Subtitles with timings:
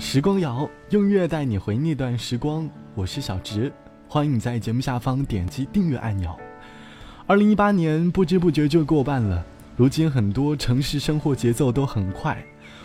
[0.00, 3.70] 时光谣用乐带你回那段时光，我是小直，
[4.08, 6.34] 欢迎你在节目下方点击订阅按钮。
[7.26, 9.44] 二零一八年不知不觉就过半了，
[9.76, 12.42] 如今很多城市生活节奏都很快，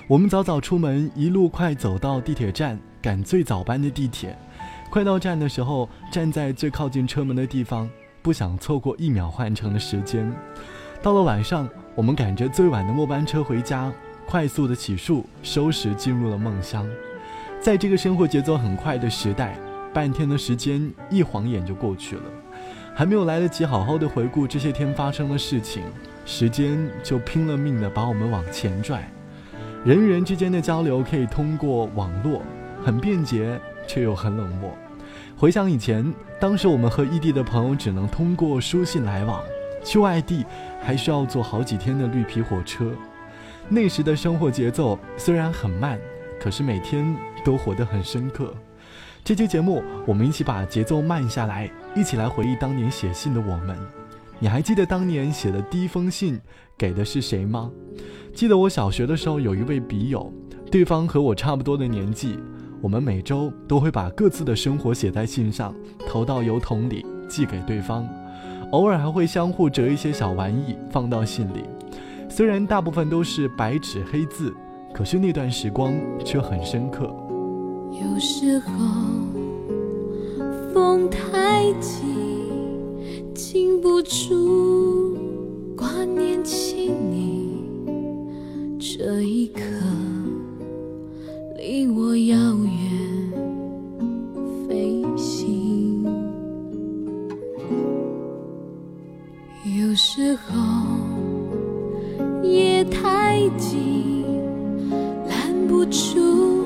[0.09, 4.37] 我们早早出门，一路快走到地铁站，赶最早班的地铁。
[4.89, 7.89] 快到站的时候，站在最靠近车门的地方，
[8.21, 10.29] 不想错过一秒换乘的时间。
[11.01, 13.89] 到了晚上，我们赶着最晚的末班车回家。
[14.27, 16.87] 快速的洗漱、收拾，进入了梦乡。
[17.59, 19.57] 在这个生活节奏很快的时代，
[19.93, 22.23] 半天的时间一晃眼就过去了，
[22.93, 25.83] 还没有来得及好好的回顾这些天发生的事情，
[26.25, 29.09] 时间就拼了命的把我们往前拽。
[29.83, 32.41] 人与人之间的交流可以通过网络，
[32.83, 34.75] 很便捷，却又很冷漠。
[35.37, 39.41] 回想以前，当时我们和异地的朋友只能通过书信来往，
[39.83, 40.45] 去外地
[40.81, 42.91] 还需要坐好几天的绿皮火车。
[43.67, 45.99] 那时的生活节奏虽然很慢，
[46.39, 48.53] 可是每天都活得很深刻。
[49.23, 53.75] 这期节目，我们一起把节奏慢下来，一起来回忆当年写信的我们。
[54.37, 56.39] 你还记得当年写的第一封信
[56.77, 57.71] 给的是谁吗？
[58.35, 60.31] 记得我小学的时候有一位笔友，
[60.69, 62.37] 对方和我差不多的年纪，
[62.81, 65.73] 我们每周都会把各自的生活写在信上，
[66.07, 68.07] 投到邮筒里寄给对方，
[68.71, 71.63] 偶尔还会相互折一些小玩意放到信里。
[72.29, 74.53] 虽然大部分都是白纸黑字，
[74.93, 77.05] 可是那段时光却很深刻。
[77.91, 78.71] 有时候
[80.73, 82.03] 风太急，
[83.33, 85.17] 禁不住
[85.77, 87.63] 挂念起你。
[88.77, 89.61] 这一刻
[91.57, 93.31] 离我遥远
[94.67, 96.03] 飞行。
[99.79, 101.14] 有时候。
[102.51, 104.23] 夜太静，
[105.27, 106.65] 拦不住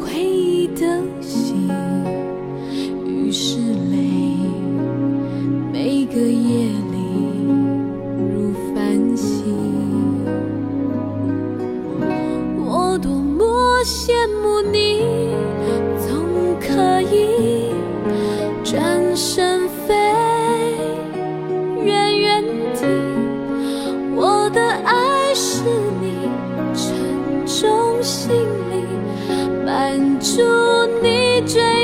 [0.00, 1.70] 回忆的心，
[3.06, 4.36] 于是泪
[5.72, 6.98] 每个夜里
[8.16, 9.54] 如繁星。
[12.64, 14.12] 我多么羡
[14.42, 15.02] 慕你，
[15.98, 16.24] 总
[16.58, 17.70] 可以
[18.64, 20.19] 转身飞。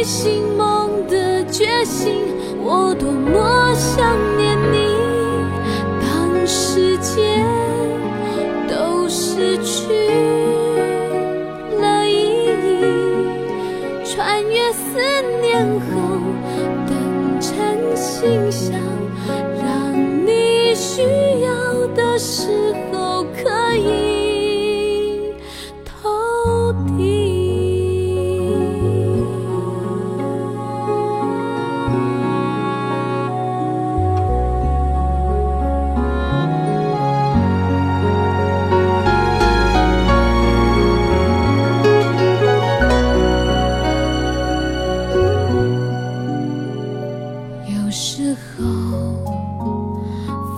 [0.07, 2.23] 醒梦的决心，
[2.63, 4.95] 我多么想念你。
[6.01, 7.45] 当时间
[8.69, 9.89] 都失去
[11.81, 12.85] 了意义，
[14.05, 15.01] 穿越思
[15.43, 16.21] 念后，
[16.87, 18.79] 等成信箱，
[19.61, 19.93] 让
[20.25, 21.03] 你需
[21.43, 25.35] 要的时候可以
[25.85, 27.16] 投递。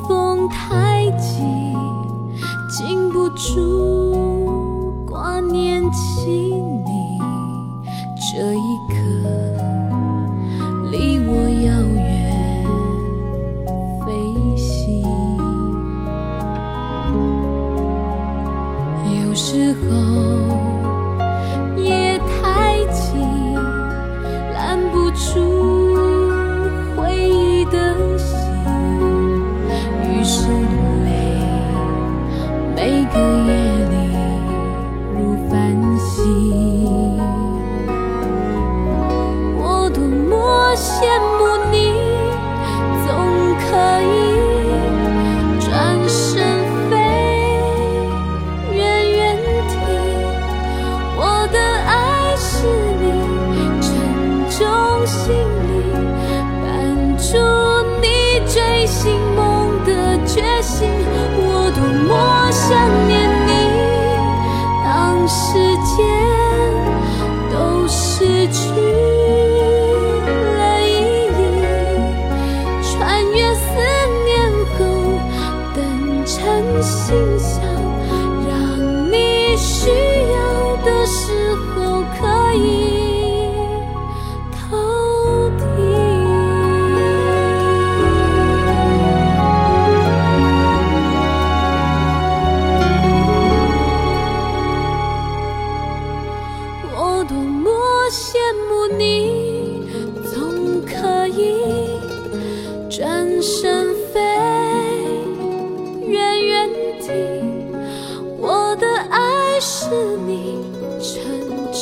[0.07, 1.43] 风太急
[2.69, 6.99] 禁不住挂念起你。
[8.31, 8.95] 这一刻
[10.91, 12.65] 离我遥远
[14.05, 14.07] 飞
[14.57, 15.03] 行。
[19.25, 20.28] 有时候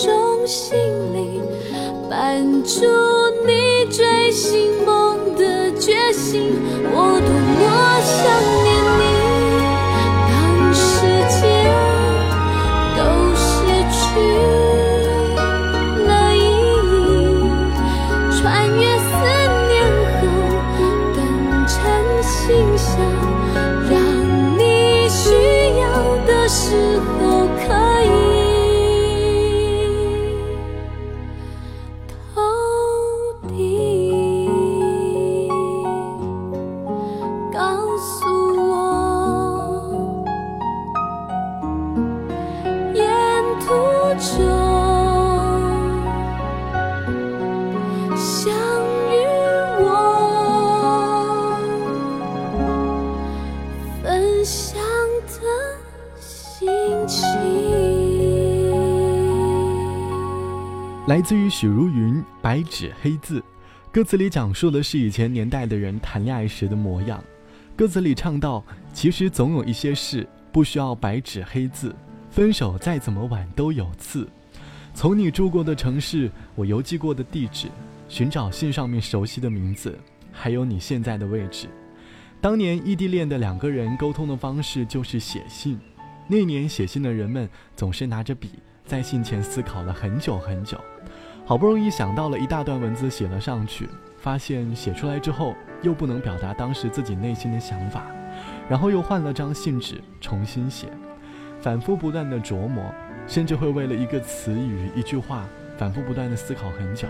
[0.02, 0.76] 中心
[1.14, 1.40] 里
[2.10, 2.84] 绊住
[3.46, 6.52] 你追寻梦的决心
[6.92, 7.60] 我多么
[8.04, 8.14] 想
[8.62, 9.02] 念你
[10.28, 10.84] 当时
[11.40, 11.40] 间
[12.94, 13.00] 都
[13.34, 13.44] 失
[13.90, 13.96] 去
[16.04, 16.38] 了意
[16.92, 16.94] 义
[18.38, 19.06] 穿越思
[19.66, 19.74] 念
[20.20, 20.22] 后
[21.14, 21.18] 等
[21.66, 21.72] 晨
[22.22, 23.15] 曦下。
[61.16, 63.40] 来自于许茹芸《白纸黑字》，
[63.90, 67.24] 歌词里讲述的是以前年代的人谈恋爱时的模样。
[67.74, 71.96] 歌词里唱到：“其实总有一些事不需要白纸黑字，
[72.30, 74.28] 分手再怎么晚都有次。
[74.92, 77.68] 从你住过的城市，我邮寄过的地址，
[78.10, 79.98] 寻找信上面熟悉的名字，
[80.30, 81.66] 还有你现在的位置。
[82.42, 85.80] 当年异地恋的两个人沟通的方式就是写信，
[86.28, 88.50] 那年写信的人们总是拿着笔，
[88.84, 90.78] 在信前思考了很久很久。”
[91.46, 93.88] 好不容易想到了一大段文字写了上去，
[94.18, 98.02] 发现写出来之后又不能表达当时自己内心的想法，
[98.68, 100.88] 然后又换了张信纸重新写，
[101.60, 102.92] 反复不断的琢磨，
[103.28, 105.44] 甚至会为了一个词语一句话
[105.78, 107.06] 反复不断的思考很久，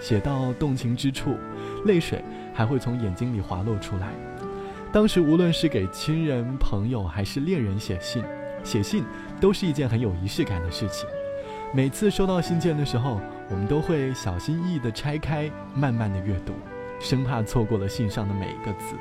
[0.00, 1.36] 写到动情之处，
[1.84, 2.22] 泪水
[2.54, 4.12] 还会从眼睛里滑落出来。
[4.92, 8.22] 当时无论是给亲人、朋友还是恋人写信，
[8.62, 9.02] 写信
[9.40, 11.08] 都是一件很有仪式感的事情。
[11.74, 13.18] 每次收到信件的时候，
[13.52, 16.54] 我们都会小心翼翼地拆开，慢慢地阅读，
[16.98, 18.96] 生怕错过了信上的每一个字。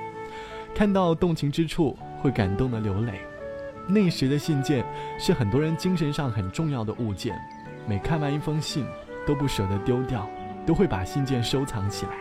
[0.75, 3.21] 看到动情之处，会感动的流泪。
[3.87, 4.85] 那时的信件
[5.17, 7.33] 是很多人精神上很重要的物件，
[7.87, 8.85] 每看完一封信，
[9.25, 10.29] 都不舍得丢掉，
[10.65, 12.11] 都会把信件收藏起来，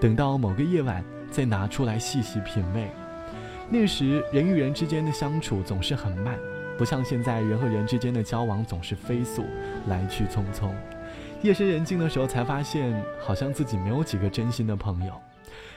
[0.00, 2.90] 等到某个夜晚再拿出来细细品味。
[3.68, 6.38] 那时人与人之间的相处总是很慢。
[6.78, 9.44] 不像现在，人和人之间的交往总是飞速，
[9.88, 10.70] 来去匆匆。
[11.42, 15.12] 夜深人静的时候，才发现好像自己没有几个真心的朋友。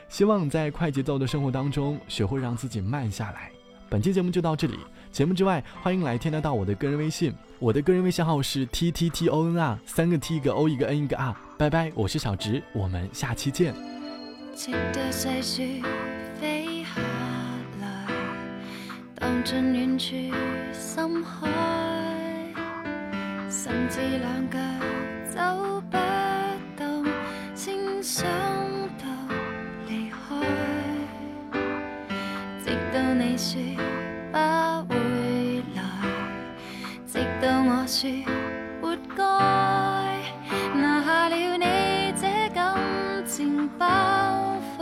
[0.09, 3.51] 希望在快节奏的生活当中，学会让自己慢下来。
[3.87, 4.79] 本期节目就到这里。
[5.11, 11.35] 节目之外，欢迎来添加到我的个人微信，我的个人微信号是 t t t o n r，三个 t 一个 o 一个 n 一个 r。
[11.57, 13.73] 拜拜，我是小植，我们下期见。
[19.21, 20.15] 望尽远处
[20.73, 21.47] 深海，
[23.49, 24.57] 甚至两脚
[33.41, 33.59] 说
[34.31, 34.37] 不
[34.87, 34.95] 会
[35.73, 35.81] 来，
[37.07, 37.97] 直到我说
[38.79, 39.19] 活该，
[40.79, 41.65] 拿下了你
[42.21, 42.61] 这感
[43.25, 43.87] 情包
[44.77, 44.79] 袱，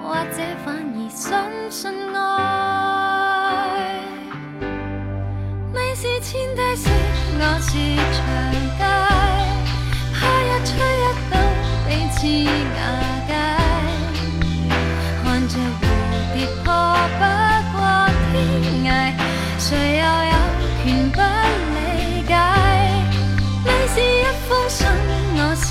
[0.00, 2.16] 或者反而相信爱。
[5.74, 5.76] 我
[7.60, 7.74] 是
[8.12, 8.22] 长
[8.78, 8.80] 街，
[10.14, 11.34] 怕一吹一到，
[11.88, 12.22] 彼此
[12.76, 12.80] 瓦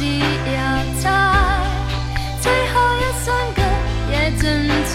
[0.02, 0.18] 是邮
[1.00, 1.62] 差，
[2.42, 3.62] 最后一双脚
[4.10, 4.42] 也尽
[4.90, 4.94] 尘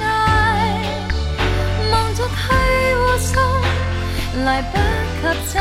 [0.00, 0.04] 埃，
[1.90, 2.32] 忙着去
[2.94, 3.42] 护送，
[4.44, 4.78] 来不
[5.20, 5.54] 及拆